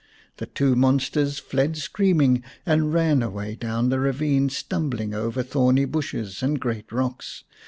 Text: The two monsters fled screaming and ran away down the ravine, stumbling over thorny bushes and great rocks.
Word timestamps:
The 0.37 0.47
two 0.47 0.75
monsters 0.75 1.37
fled 1.37 1.77
screaming 1.77 2.41
and 2.65 2.91
ran 2.91 3.21
away 3.21 3.53
down 3.53 3.89
the 3.89 3.99
ravine, 3.99 4.49
stumbling 4.49 5.13
over 5.13 5.43
thorny 5.43 5.85
bushes 5.85 6.41
and 6.41 6.59
great 6.59 6.91
rocks. 6.91 7.43